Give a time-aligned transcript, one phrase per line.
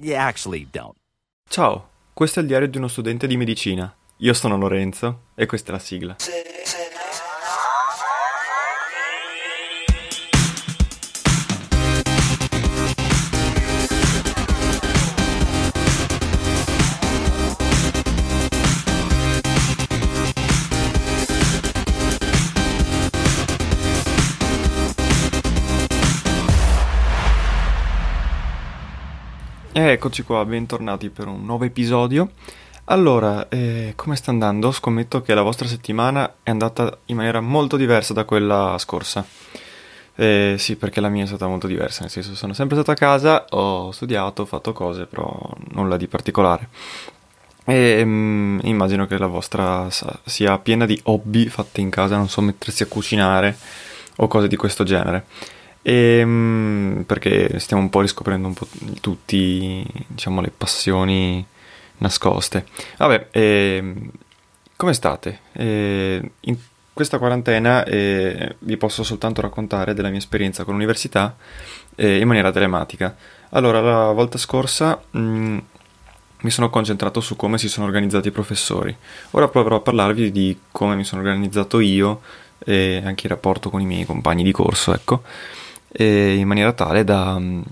[0.00, 0.94] You actually don't.
[1.48, 3.94] Ciao, questo è il diario di uno studente di medicina.
[4.18, 6.16] Io sono Lorenzo e questa è la sigla.
[29.74, 32.32] E eccoci qua, bentornati per un nuovo episodio.
[32.84, 34.70] Allora, eh, come sta andando?
[34.70, 39.24] Scommetto che la vostra settimana è andata in maniera molto diversa da quella scorsa.
[40.14, 42.94] Eh, sì, perché la mia è stata molto diversa, nel senso sono sempre stato a
[42.94, 45.34] casa, ho studiato, ho fatto cose, però
[45.70, 46.68] nulla di particolare.
[47.64, 49.88] E mm, immagino che la vostra
[50.26, 53.56] sia piena di hobby fatte in casa, non so, mettersi a cucinare
[54.16, 55.24] o cose di questo genere.
[55.82, 58.68] E, mm, perché stiamo un po' riscoprendo un po'
[59.00, 61.44] tutti, diciamo, le passioni
[61.98, 62.66] nascoste.
[62.98, 64.10] Vabbè, ehm,
[64.76, 65.40] come state?
[65.52, 66.56] Eh, in
[66.92, 71.36] questa quarantena eh, vi posso soltanto raccontare della mia esperienza con l'università
[71.94, 73.16] eh, in maniera telematica.
[73.50, 75.58] Allora, la volta scorsa mm,
[76.42, 78.94] mi sono concentrato su come si sono organizzati i professori.
[79.30, 82.20] Ora proverò a parlarvi di come mi sono organizzato io
[82.58, 85.22] e anche il rapporto con i miei compagni di corso, ecco,
[85.92, 87.62] e in maniera tale da mm,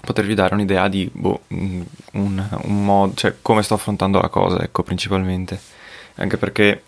[0.00, 1.82] potervi dare un'idea di boh, mm,
[2.12, 5.58] un, un modo, cioè come sto affrontando la cosa, ecco, principalmente.
[6.16, 6.82] Anche perché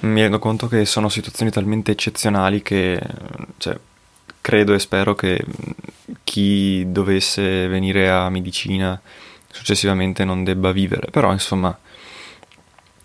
[0.00, 3.00] mi rendo conto che sono situazioni talmente eccezionali che,
[3.58, 3.78] cioè,
[4.40, 5.70] credo e spero che mm,
[6.24, 9.00] chi dovesse venire a medicina
[9.50, 11.76] successivamente non debba vivere, però insomma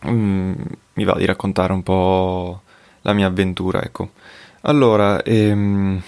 [0.07, 0.53] mm,
[0.93, 2.61] mi va di raccontare un po'
[3.01, 4.11] la mia avventura, ecco.
[4.61, 6.01] Allora, ehm,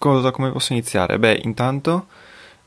[0.00, 1.18] cosa, come posso iniziare?
[1.18, 2.06] Beh, intanto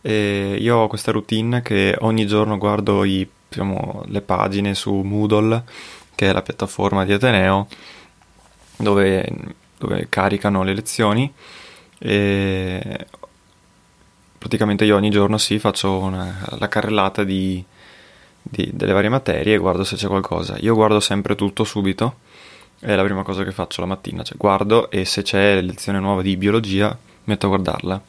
[0.02, 5.64] eh, io ho questa routine che ogni giorno guardo i, diciamo, le pagine su Moodle,
[6.14, 7.68] che è la piattaforma di Ateneo,
[8.78, 9.28] dove,
[9.80, 11.34] dove caricano le lezioni
[11.98, 13.08] e
[14.38, 17.64] praticamente io ogni giorno sì faccio una, la carrellata di,
[18.42, 20.56] di- delle varie materie e guardo se c'è qualcosa.
[20.60, 22.18] Io guardo sempre tutto subito,
[22.80, 26.22] è la prima cosa che faccio la mattina, cioè guardo e se c'è lezione nuova
[26.22, 26.96] di biologia
[27.26, 28.02] metto a guardarla.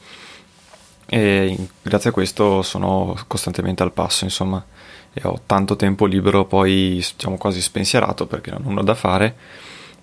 [1.07, 4.65] E grazie a questo sono costantemente al passo, insomma,
[5.13, 9.37] e ho tanto tempo libero poi, diciamo quasi spensierato perché non ho nulla da fare,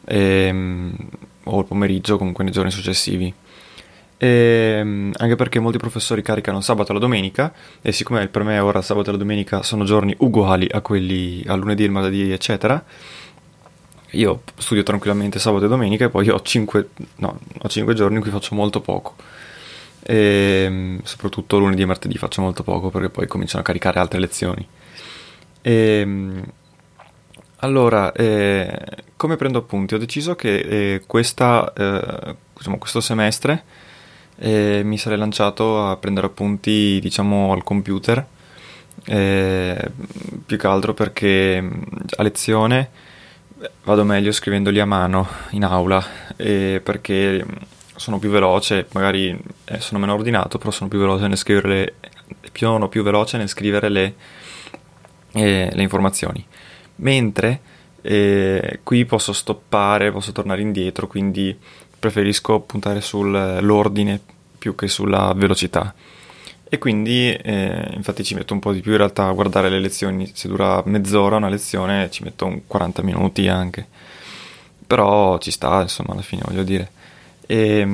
[0.06, 0.96] ehm,
[1.46, 3.34] o il pomeriggio comunque nei giorni successivi.
[4.24, 7.52] Ehm, anche perché molti professori caricano sabato e la domenica
[7.82, 11.56] e siccome per me ora sabato e la domenica sono giorni uguali a quelli a
[11.56, 12.84] lunedì, il martedì, eccetera,
[14.12, 18.22] io studio tranquillamente sabato e domenica e poi ho 5, no, ho 5 giorni in
[18.22, 19.16] cui faccio molto poco.
[20.04, 24.68] E, soprattutto lunedì e martedì faccio molto poco perché poi cominciano a caricare altre lezioni.
[25.62, 26.42] E,
[27.64, 28.80] allora, eh,
[29.16, 29.94] come prendo appunti?
[29.94, 30.56] Ho deciso che
[30.96, 33.64] eh, questa, eh, diciamo, questo semestre
[34.38, 38.26] eh, mi sarei lanciato a prendere appunti, diciamo, al computer,
[39.06, 39.92] eh,
[40.46, 41.64] più che altro perché
[42.16, 42.90] a lezione
[43.84, 46.04] vado meglio scrivendoli a mano in aula,
[46.36, 47.46] eh, perché
[47.96, 51.94] sono più veloce, magari eh, sono meno ordinato, però sono più veloce nel scrivere le,
[52.54, 54.16] sono più veloce nel scrivere le,
[55.34, 56.46] eh, le informazioni.
[56.98, 57.60] Mentre
[58.02, 61.58] eh, qui posso stoppare, posso tornare indietro, quindi
[62.00, 64.20] preferisco puntare sull'ordine
[64.58, 65.94] più che sulla velocità.
[66.74, 69.80] E quindi, eh, infatti, ci metto un po' di più in realtà a guardare le
[69.80, 70.32] lezioni.
[70.34, 73.86] Se dura mezz'ora una lezione, ci metto un 40 minuti anche.
[74.88, 76.90] Però ci sta, insomma, alla fine voglio dire.
[77.46, 77.86] E,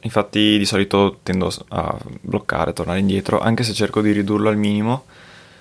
[0.00, 5.04] Infatti di solito tendo a bloccare, tornare indietro, anche se cerco di ridurlo al minimo,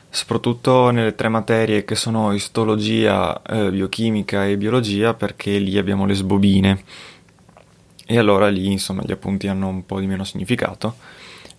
[0.09, 6.15] soprattutto nelle tre materie che sono istologia, eh, biochimica e biologia, perché lì abbiamo le
[6.15, 6.83] sbobine.
[8.05, 10.95] E allora lì, insomma, gli appunti hanno un po' di meno significato.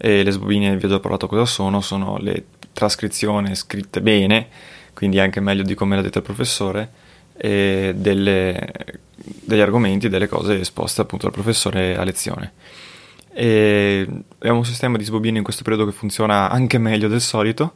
[0.05, 4.49] E le sbobine, vi ho già parlato cosa sono, sono le trascrizioni scritte bene,
[4.95, 6.91] quindi anche meglio di come l'ha detto il professore,
[7.35, 8.73] delle,
[9.15, 12.53] degli argomenti, delle cose esposte appunto dal professore a lezione.
[13.33, 14.07] E
[14.39, 17.75] abbiamo un sistema di sbobine in questo periodo che funziona anche meglio del solito,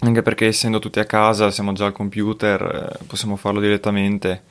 [0.00, 4.42] anche perché essendo tutti a casa, siamo già al computer, eh, possiamo farlo direttamente,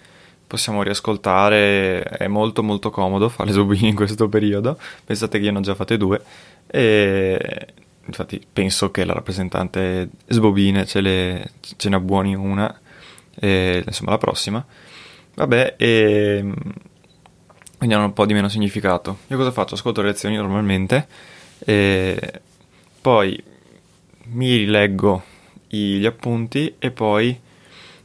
[0.48, 5.60] possiamo riascoltare, è molto molto comodo fare sbobine in questo periodo, pensate che io ne
[5.60, 6.22] ho già fatte due
[6.68, 7.68] e
[8.06, 12.80] infatti penso che la rappresentante sbobine ce, le, ce ne abbuoni una
[13.40, 14.66] e, insomma la prossima.
[15.36, 16.54] Vabbè, e
[17.78, 19.20] quindi hanno un po' di meno significato.
[19.28, 19.76] Io cosa faccio?
[19.76, 21.08] Ascolto le lezioni normalmente,
[21.60, 22.42] e
[23.02, 23.42] poi
[24.28, 25.24] mi rileggo
[25.68, 27.38] gli appunti e poi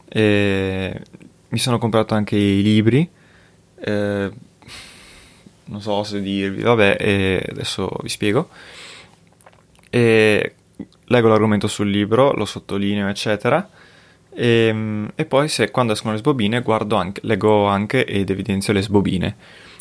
[0.09, 1.01] eh,
[1.51, 3.07] mi sono comprato anche i libri.
[3.79, 4.31] Eh,
[5.63, 8.49] non so se dirvi, vabbè, eh, adesso vi spiego.
[9.89, 10.55] E
[11.05, 13.69] leggo l'argomento sul libro, lo sottolineo, eccetera
[14.33, 18.81] e, ehm, e poi se, quando escono le sbobine anche, leggo anche ed evidenzio le
[18.81, 19.35] sbobine.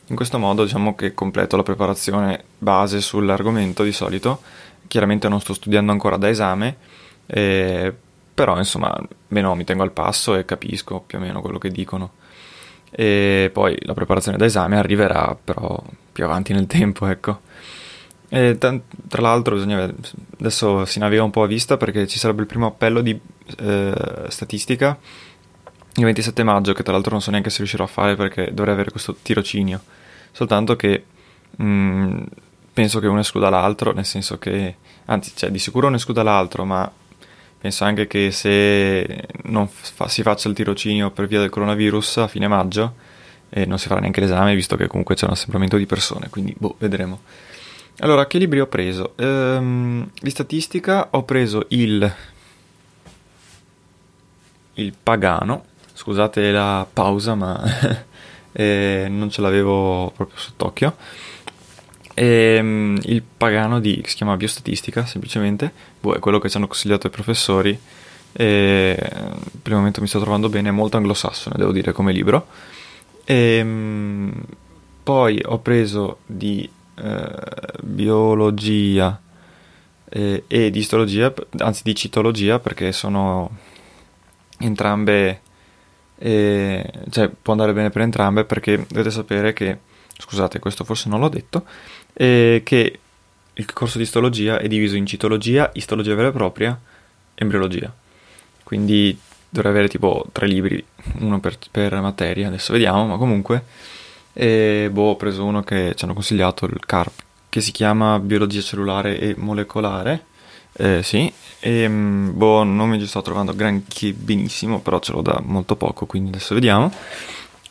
[0.06, 4.42] In questo modo diciamo che completo la preparazione base sull'argomento di solito.
[4.88, 6.76] Chiaramente non sto studiando ancora da esame,
[7.26, 7.94] eh,
[8.32, 8.96] però insomma
[9.28, 12.12] meno mi tengo al passo e capisco più o meno quello che dicono.
[12.90, 15.80] E poi la preparazione da esame arriverà però
[16.12, 17.40] più avanti nel tempo, ecco.
[18.28, 19.92] E tra l'altro bisogna,
[20.38, 23.18] adesso si naviga un po' a vista perché ci sarebbe il primo appello di
[23.58, 24.98] eh, statistica
[25.96, 28.74] il 27 maggio, che tra l'altro non so neanche se riuscirò a fare perché dovrei
[28.74, 29.82] avere questo tirocinio.
[30.30, 31.04] Soltanto che
[31.56, 32.22] mh, mm,
[32.72, 34.76] penso che uno escluda l'altro, nel senso che,
[35.06, 36.90] anzi, cioè, di sicuro uno escluda l'altro, ma
[37.60, 42.28] penso anche che se non fa, si faccia il tirocinio per via del coronavirus a
[42.28, 42.94] fine maggio,
[43.50, 46.54] eh, non si farà neanche l'esame, visto che comunque c'è un assembramento di persone, quindi
[46.56, 47.20] boh, vedremo.
[47.98, 49.12] Allora, che libri ho preso?
[49.16, 52.10] Ehm, di statistica ho preso il
[54.74, 57.62] il pagano, scusate la pausa ma
[58.52, 60.96] eh, non ce l'avevo proprio sott'occhio,
[62.20, 66.66] e, ehm, il pagano di, si chiama biostatistica semplicemente, boh, è quello che ci hanno
[66.66, 67.78] consigliato i professori,
[68.32, 72.46] e per il momento mi sto trovando bene, è molto anglosassone devo dire come libro.
[73.24, 74.32] E, ehm,
[75.02, 77.32] poi ho preso di eh,
[77.82, 79.18] biologia
[80.10, 83.50] eh, e di istologia, anzi di citologia perché sono
[84.58, 85.40] entrambe,
[86.18, 89.78] eh, cioè può andare bene per entrambe perché dovete sapere che,
[90.18, 91.64] scusate questo forse non l'ho detto,
[92.12, 92.98] eh, che
[93.52, 96.78] il corso di istologia è diviso in citologia, istologia vera e propria,
[97.34, 97.92] embriologia.
[98.62, 99.18] Quindi
[99.48, 100.82] dovrei avere tipo tre libri,
[101.18, 103.64] uno per, per materia, adesso vediamo, ma comunque
[104.32, 108.60] e boh, ho preso uno che ci hanno consigliato, il CARP, che si chiama Biologia
[108.60, 110.26] cellulare e molecolare
[110.74, 115.20] eh, sì, e ehm, boh, non mi ci sto trovando granché benissimo, però ce l'ho
[115.20, 116.92] da molto poco, quindi adesso vediamo.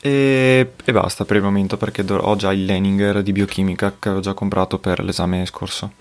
[0.01, 4.21] E, e basta per il momento perché ho già il Leninger di biochimica che avevo
[4.21, 5.93] già comprato per l'esame scorso,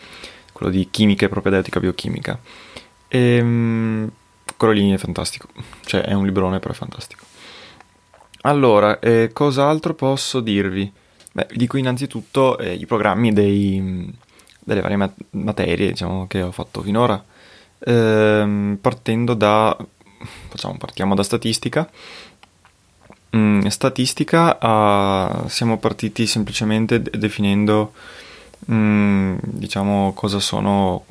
[0.53, 2.39] quello di chimica e propedeutica biochimica.
[3.09, 4.11] E, ehm,
[4.57, 5.49] quello lì è fantastico,
[5.85, 7.25] cioè è un librone però è fantastico.
[8.43, 10.91] Allora, eh, cos'altro posso dirvi?
[11.33, 14.17] Beh, vi dico innanzitutto eh, i programmi dei
[14.69, 17.25] delle varie mat- materie diciamo, che ho fatto finora,
[17.79, 19.75] ehm, partendo da,
[20.49, 21.91] facciamo, partiamo da statistica.
[23.37, 27.93] Mm, statistica uh, siamo partiti semplicemente de- definendo
[28.73, 31.05] mm, diciamo cosa sono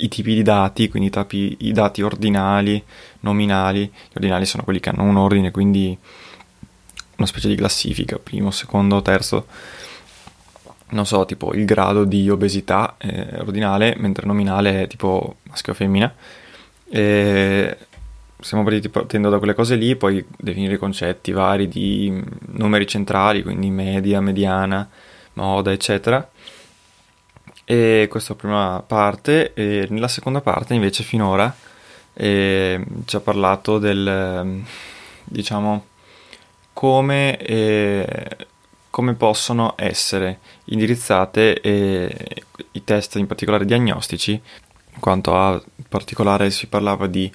[0.00, 2.82] i tipi di dati, quindi i, tapi, i dati ordinali,
[3.20, 3.82] nominali.
[3.84, 5.96] Gli ordinali sono quelli che hanno un ordine, quindi
[7.16, 9.46] una specie di classifica, primo, secondo, terzo
[10.92, 15.76] non so, tipo il grado di obesità eh, ordinale, mentre nominale è tipo maschio o
[15.76, 16.12] femmina.
[16.88, 17.76] E
[18.42, 22.22] siamo partiti partendo da quelle cose lì, poi definire concetti vari di
[22.52, 24.88] numeri centrali, quindi media, mediana,
[25.34, 26.28] moda, eccetera.
[27.64, 29.54] E questa è la prima parte.
[29.54, 31.54] E nella seconda parte, invece, finora
[32.12, 34.62] eh, ci ha parlato del,
[35.24, 35.86] diciamo,
[36.72, 38.36] come eh,
[38.92, 46.66] come possono essere indirizzate eh, i test in particolare diagnostici, in quanto a particolare si
[46.66, 47.32] parlava di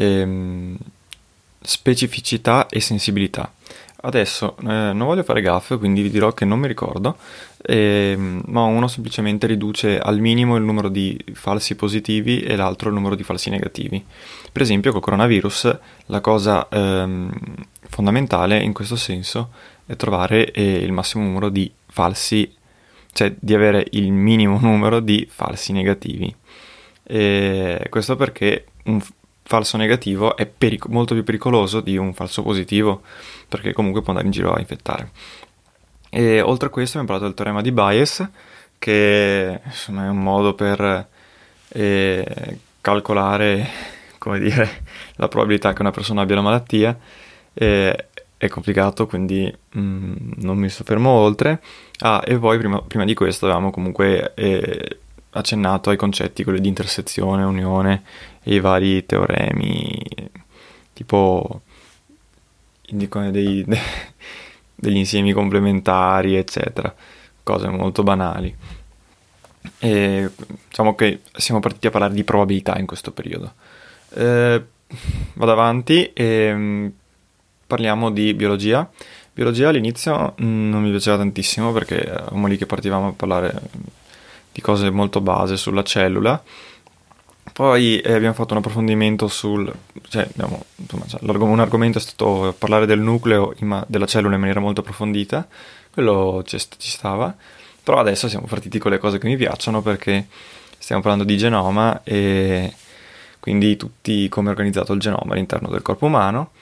[0.00, 0.76] ehm,
[1.60, 3.52] specificità e sensibilità.
[4.02, 7.18] Adesso eh, non voglio fare gaffe, quindi vi dirò che non mi ricordo,
[7.60, 12.94] eh, ma uno semplicemente riduce al minimo il numero di falsi positivi e l'altro il
[12.94, 14.02] numero di falsi negativi.
[14.50, 17.30] Per esempio col coronavirus la cosa ehm,
[17.90, 19.50] fondamentale in questo senso
[19.84, 22.50] è trovare eh, il massimo numero di falsi,
[23.12, 26.34] cioè di avere il minimo numero di falsi negativi.
[27.02, 29.02] E questo perché un
[29.50, 33.02] falso negativo è peric- molto più pericoloso di un falso positivo,
[33.48, 35.10] perché comunque può andare in giro a infettare.
[36.08, 38.28] E oltre a questo abbiamo parlato del teorema di Bayes,
[38.78, 41.08] che insomma, è un modo per
[41.66, 43.68] eh, calcolare
[44.38, 44.82] dire,
[45.16, 46.96] la probabilità che una persona abbia la malattia.
[47.52, 48.04] Eh,
[48.36, 51.60] è complicato, quindi mm, non mi soffermo oltre.
[51.98, 54.98] Ah, e poi prima, prima di questo avevamo comunque eh,
[55.30, 58.02] accennato ai concetti, quelli di intersezione, unione
[58.42, 60.02] e i vari teoremi,
[60.92, 61.62] tipo
[63.30, 63.64] dei,
[64.74, 66.94] degli insiemi complementari, eccetera,
[67.42, 68.54] cose molto banali.
[69.78, 70.30] E
[70.68, 73.52] diciamo che siamo partiti a parlare di probabilità in questo periodo.
[74.14, 74.64] Eh,
[75.34, 76.86] vado avanti e mm,
[77.66, 78.88] parliamo di biologia.
[79.32, 83.60] Biologia all'inizio mm, non mi piaceva tantissimo perché eravamo lì che partivamo a parlare
[84.52, 86.42] di cose molto base sulla cellula.
[87.52, 89.72] Poi eh, abbiamo fatto un approfondimento sul...
[90.08, 94.40] Cioè, abbiamo, insomma, cioè, un argomento è stato parlare del nucleo ma- della cellula in
[94.40, 95.46] maniera molto approfondita,
[95.92, 97.34] quello ci, ci stava,
[97.82, 100.26] però adesso siamo partiti con le cose che mi piacciono perché
[100.78, 102.72] stiamo parlando di genoma e
[103.40, 106.52] quindi tutti come è organizzato il genoma all'interno del corpo umano.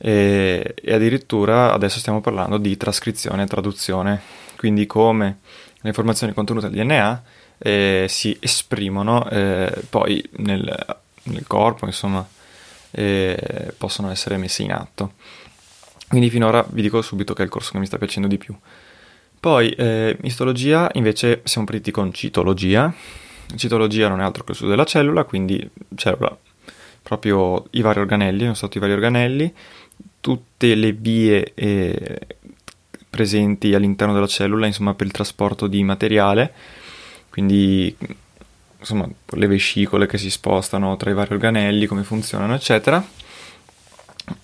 [0.00, 4.20] E, e addirittura adesso stiamo parlando di trascrizione e traduzione,
[4.56, 5.38] quindi come
[5.80, 7.22] le informazioni contenute nel DNA
[7.58, 12.26] eh, si esprimono eh, poi nel, nel, corpo, insomma,
[12.90, 15.12] eh, possono essere messe in atto.
[16.08, 18.56] Quindi finora vi dico subito che è il corso che mi sta piacendo di più.
[19.40, 22.92] Poi, eh, istologia, invece siamo partiti con citologia.
[23.54, 26.36] Citologia non è altro che lo studio della cellula, quindi cellula,
[27.02, 29.52] proprio i vari organelli, sono stati i vari organelli,
[30.20, 32.20] tutte le vie eh,
[33.08, 36.52] presenti all'interno della cellula, insomma, per il trasporto di materiale,
[37.30, 37.96] quindi
[38.78, 43.04] insomma, le vescicole che si spostano tra i vari organelli, come funzionano, eccetera.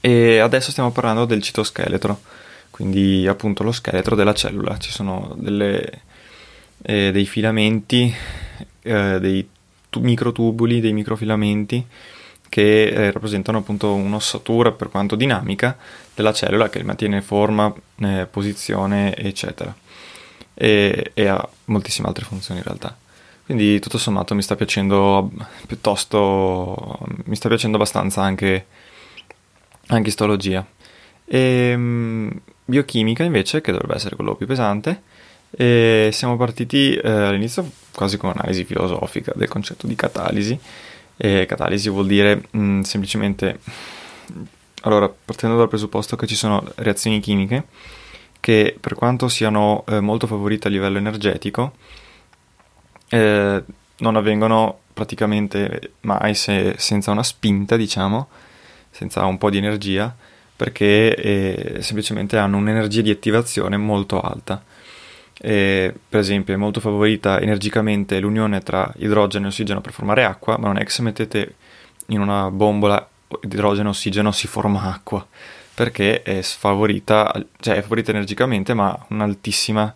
[0.01, 2.21] E adesso stiamo parlando del citoscheletro,
[2.71, 4.79] quindi appunto lo scheletro della cellula.
[4.79, 6.03] Ci sono delle,
[6.83, 8.13] eh, dei filamenti,
[8.83, 9.49] eh, dei
[9.91, 11.87] tu- microtubuli, dei microfilamenti
[12.49, 15.77] che eh, rappresentano appunto un'ossatura per quanto dinamica
[16.15, 19.75] della cellula che mantiene forma, eh, posizione, eccetera.
[20.55, 22.97] E, e, ha moltissime altre funzioni in realtà.
[23.45, 25.31] Quindi tutto sommato mi sta piacendo
[25.67, 28.67] piuttosto, mi sta piacendo abbastanza anche,
[29.89, 30.65] anche istologia.
[31.25, 35.03] E, um, biochimica invece, che dovrebbe essere quello più pesante,
[35.51, 40.59] e siamo partiti eh, all'inizio quasi con un'analisi filosofica del concetto di catalisi
[41.17, 43.61] e catalisi vuol dire mh, mm, semplicemente,
[44.83, 47.67] allora, partendo dal presupposto che ci sono reazioni chimiche
[48.45, 51.73] che per quanto siano eh, molto favorite a livello energetico,
[53.09, 53.65] eh,
[53.97, 58.29] non avvengono praticamente mai se, senza una spinta, diciamo,
[58.91, 60.15] senza un po' di energia,
[60.55, 64.63] perché eh, semplicemente hanno un'energia di attivazione molto alta.
[65.41, 70.59] E, per esempio è molto favorita energicamente l'unione tra idrogeno e ossigeno per formare acqua,
[70.59, 71.55] ma non è che se mettete
[72.09, 73.09] in una bombola
[73.41, 75.27] idrogeno e ossigeno si forma acqua,
[75.75, 79.95] perché è sfavorita, cioè è favorita energicamente ma ha un'altissima,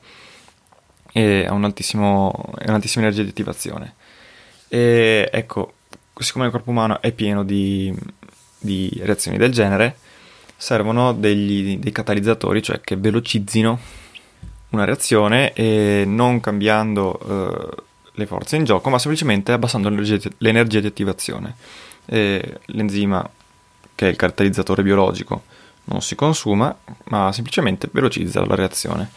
[1.13, 2.33] eh, un'altissima
[2.67, 3.95] energia di attivazione.
[4.69, 5.75] E ecco,
[6.19, 7.95] siccome il corpo umano è pieno di,
[8.59, 9.97] di reazioni del genere,
[10.57, 13.79] servono degli, dei catalizzatori, cioè che velocizzino
[14.71, 17.83] una reazione e non cambiando eh,
[18.13, 21.55] le forze in gioco, ma semplicemente abbassando l'energia, l'energia di attivazione.
[22.05, 23.29] E l'enzima,
[23.95, 25.45] che è il catalizzatore biologico,
[25.89, 29.11] non si consuma, ma semplicemente velocizza la reazione.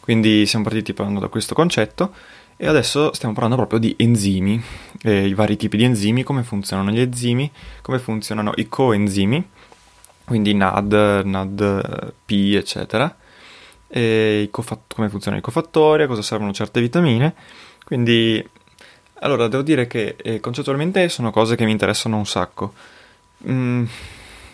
[0.00, 2.12] Quindi siamo partiti parlando da questo concetto
[2.56, 4.62] e adesso stiamo parlando proprio di enzimi,
[5.02, 7.50] eh, i vari tipi di enzimi, come funzionano gli enzimi,
[7.82, 9.48] come funzionano i coenzimi,
[10.24, 13.16] quindi NAD, NADP, eccetera
[14.50, 17.34] cofatt- come funziona il cofattore, a cosa servono certe vitamine.
[17.84, 18.46] Quindi,
[19.20, 22.72] allora, devo dire che eh, concettualmente sono cose che mi interessano un sacco.
[23.46, 23.84] Mm,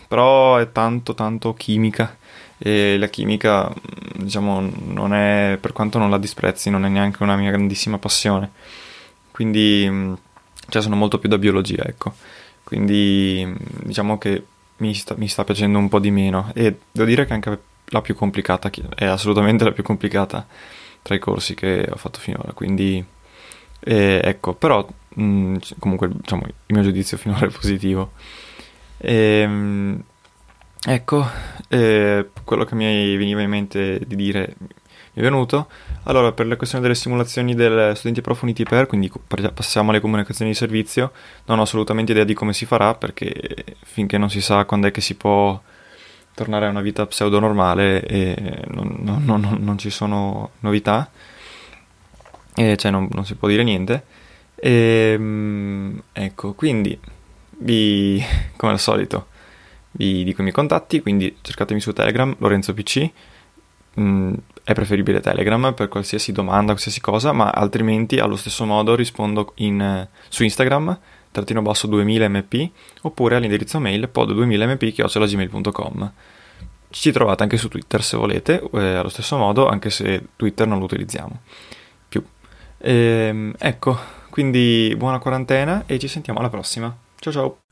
[0.09, 2.17] però è tanto, tanto chimica.
[2.57, 7.23] E la chimica, mm, diciamo, non è, per quanto non la disprezzi, non è neanche
[7.23, 8.51] una mia grandissima passione.
[9.31, 10.13] Quindi, mm,
[10.69, 12.13] cioè, sono molto più da biologia, ecco.
[12.63, 14.43] Quindi, mm, diciamo che
[14.77, 16.51] mi sta, mi sta piacendo un po' di meno.
[16.55, 20.45] E devo dire che anche la più complicata, è assolutamente la più complicata
[21.01, 23.03] tra i corsi che ho fatto finora, quindi
[23.79, 24.85] eh, ecco, però
[25.15, 28.11] mh, comunque diciamo, il mio giudizio finora è positivo.
[28.99, 30.03] E, ehm,
[30.85, 31.25] ecco,
[31.69, 34.67] eh, quello che mi veniva in mente di dire mi
[35.13, 35.67] è venuto.
[36.03, 39.11] Allora, per la questione delle simulazioni del studenti approfonditi per, quindi
[39.53, 41.11] passiamo alle comunicazioni di servizio,
[41.45, 43.33] non ho assolutamente idea di come si farà perché
[43.83, 45.59] finché non si sa quando è che si può
[46.33, 51.11] tornare a una vita pseudo normale e non, non, non, non ci sono novità,
[52.55, 54.03] e cioè non, si può dire niente.
[54.55, 56.97] E, ehm, ecco, quindi
[57.59, 58.23] vi,
[58.55, 59.27] come al solito,
[59.91, 63.09] vi dico i miei contatti, quindi cercatemi su Telegram, Lorenzo PC.
[63.99, 69.53] Mm, è preferibile Telegram per qualsiasi domanda, qualsiasi cosa, ma altrimenti allo stesso modo rispondo
[69.55, 70.99] in, su Instagram,
[71.31, 72.69] trattino basso 2000mp,
[73.01, 76.11] oppure all'indirizzo mail pod2000mp.gmail.com.
[76.91, 80.79] Ci trovate anche su Twitter se volete, eh, allo stesso modo, anche se Twitter non
[80.79, 81.41] lo utilizziamo
[82.07, 82.23] più.
[82.77, 83.97] Ehm, ecco,
[84.29, 86.95] quindi buona quarantena e ci sentiamo alla prossima.
[87.21, 87.68] Ciao ciao!